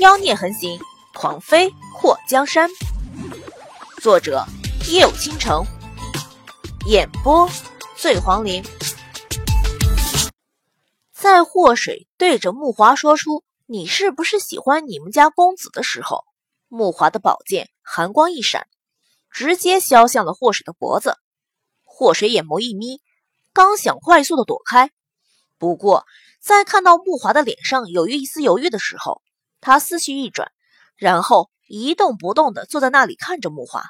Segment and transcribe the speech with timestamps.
[0.00, 0.80] 妖孽横行，
[1.12, 2.70] 狂飞祸江山。
[4.00, 4.42] 作者：
[4.90, 5.62] 夜舞倾城，
[6.86, 7.46] 演播：
[7.98, 8.64] 醉黄林。
[11.12, 16.24] 在祸水对着木华说出“你是不是喜欢你们家公子”的时候，
[16.68, 18.68] 木华的宝剑寒光一闪，
[19.30, 21.18] 直接削向了祸水的脖子。
[21.84, 23.02] 祸水眼眸一眯，
[23.52, 24.92] 刚想快速的躲开，
[25.58, 26.06] 不过
[26.40, 29.20] 在看到木华的脸上有一丝犹豫的时候，
[29.60, 30.50] 他思绪一转，
[30.96, 33.84] 然后一动不动地坐在那里看着木华。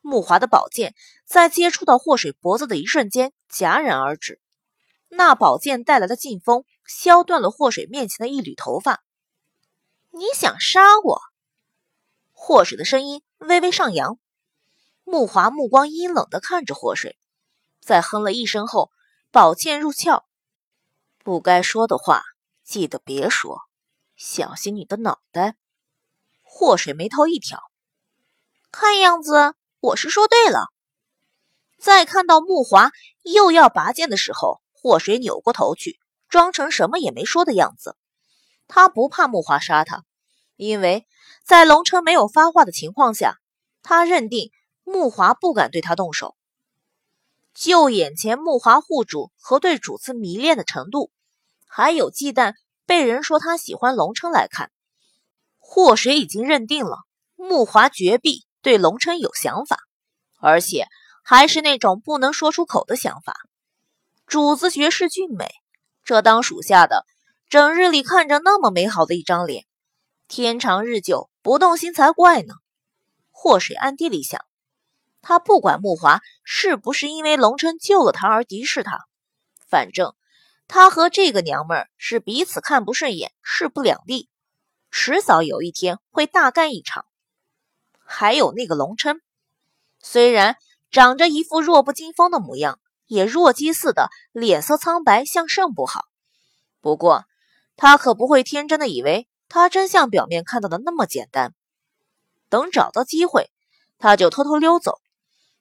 [0.00, 4.40] 木华的宝剑在接触到祸水脖子的一瞬间戛然而止，
[5.08, 9.02] 那宝剑带来的劲风削断了祸水面前的一缕头发。
[10.10, 11.20] 你想杀我？
[12.32, 14.18] 祸水的声音微微上扬。
[15.04, 17.18] 木华目光阴冷地看着祸水，
[17.80, 18.90] 在哼了一声后，
[19.30, 20.24] 宝剑入鞘。
[21.18, 22.22] 不该说的话，
[22.64, 23.65] 记得别说。
[24.16, 25.56] 小心你的脑袋！
[26.42, 27.60] 祸水眉头一挑，
[28.72, 30.68] 看样子我是说对了。
[31.78, 32.92] 在看到木华
[33.22, 36.00] 又要拔剑的时候，祸水扭过头去，
[36.30, 37.94] 装成什么也没说的样子。
[38.66, 40.04] 他不怕木华杀他，
[40.56, 41.06] 因为
[41.44, 43.36] 在龙琛没有发话的情况下，
[43.82, 44.50] 他认定
[44.82, 46.34] 木华不敢对他动手。
[47.52, 51.12] 就眼前木华护主和对主子迷恋的程度，
[51.66, 52.54] 还有忌惮。
[52.86, 54.70] 被人说他喜欢龙琛来看，
[55.58, 56.98] 祸水已经认定了
[57.34, 59.78] 木华绝壁对龙琛有想法，
[60.38, 60.86] 而且
[61.22, 63.34] 还是那种不能说出口的想法。
[64.26, 65.48] 主子绝世俊美，
[66.04, 67.04] 这当属下的
[67.48, 69.66] 整日里看着那么美好的一张脸，
[70.26, 72.54] 天长日久不动心才怪呢。
[73.30, 74.40] 祸水暗地里想，
[75.22, 79.04] 他不管木华是不是因为龙琛救了他而敌视他，
[79.68, 80.15] 反正。
[80.68, 84.28] 他和这个娘们儿是彼此看不顺眼，势不两立，
[84.90, 87.06] 迟早有一天会大干一场。
[88.04, 89.20] 还有那个龙琛，
[90.00, 90.56] 虽然
[90.90, 96.04] 长着一副弱不禁风的模样，也弱鸡似的，脸色苍白，像肾不好。
[96.80, 97.24] 不过
[97.76, 101.54] 他可不会天真的以为他真像表面看到的那么简单。
[102.48, 103.50] 等找到机会，
[103.98, 105.00] 他就偷偷溜走，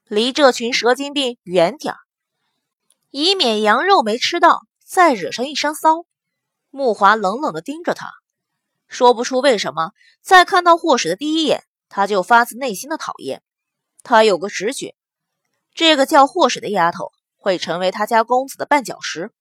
[0.08, 2.00] 离这群蛇精病远点儿，
[3.12, 4.62] 以免羊肉没吃到。
[4.96, 6.06] 再惹上一身骚，
[6.70, 8.14] 木华冷冷地盯着他，
[8.88, 9.92] 说不出为什么，
[10.22, 13.44] 在看到祸水的第一眼，他就发自内心的讨厌。
[14.04, 14.96] 他有个直觉，
[15.74, 19.34] 这个叫祸水的丫头会成为他家公子的绊脚石。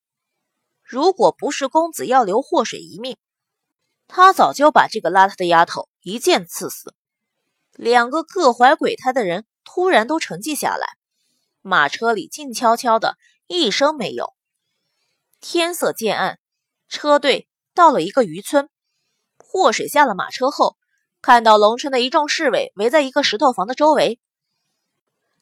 [0.83, 3.15] 如果不是公子要留祸水一命，
[4.09, 6.93] 他早就把这个邋遢的丫头一剑刺死。
[7.71, 10.97] 两个各怀鬼胎的人突然都沉寂下来，
[11.61, 13.17] 马车里静悄悄的，
[13.47, 14.34] 一声没有。
[15.47, 16.39] 天色渐暗，
[16.89, 18.67] 车队到了一个渔村。
[19.37, 20.75] 祸水下了马车后，
[21.21, 24.19] 看到龙琛的一众侍卫围在一个石头房的周围。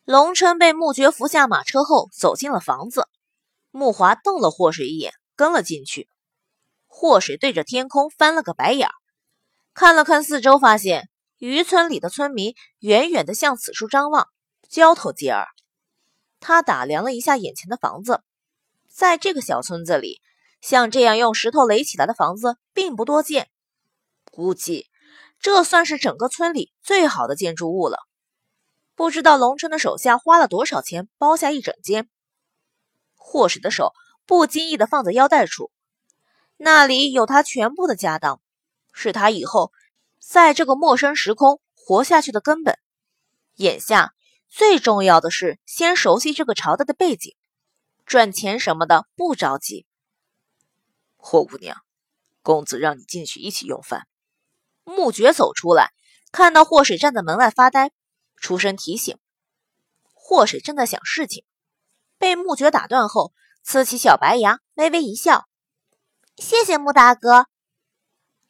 [0.03, 3.07] 龙琛被穆觉扶下马车后，走进了房子。
[3.71, 6.09] 穆华瞪了祸水一眼，跟了进去。
[6.85, 8.89] 祸水对着天空翻了个白眼，
[9.73, 14.27] 看了看四周，发现渔村里的村民远远的向此处张望，
[14.67, 15.47] 交头接耳。
[16.41, 18.21] 他打量了一下眼前的房子。
[18.93, 20.21] 在这个小村子里，
[20.61, 23.49] 像这样用石头垒起来的房子并不多见，
[24.31, 24.87] 估计
[25.39, 27.97] 这算是整个村里最好的建筑物了。
[28.93, 32.07] 不知道龙琛的手下花了多少钱包下一整间。
[33.15, 33.93] 祸水的手
[34.27, 35.71] 不经意地放在腰带处，
[36.57, 38.39] 那里有他全部的家当，
[38.93, 39.71] 是他以后
[40.19, 42.77] 在这个陌生时空活下去的根本。
[43.55, 44.13] 眼下
[44.49, 47.35] 最重要的是先熟悉这个朝代的背景。
[48.13, 49.87] 赚钱什么的不着急。
[51.17, 51.81] 霍姑娘，
[52.43, 54.07] 公子让你进去一起用饭。
[54.83, 55.93] 穆觉走出来，
[56.31, 57.91] 看到霍水站在门外发呆，
[58.35, 59.17] 出声提醒。
[60.13, 61.43] 霍水正在想事情，
[62.19, 63.33] 被穆觉打断后，
[63.65, 65.47] 呲起小白牙，微微一笑
[66.37, 67.47] ：“谢谢穆大哥。”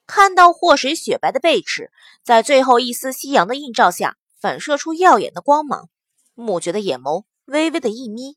[0.05, 1.89] 看到霍水雪白的背齿，
[2.21, 5.89] 在最后一丝夕阳的映照下，反射出耀眼的光芒，
[6.33, 8.35] 穆觉的眼眸微微的一眯。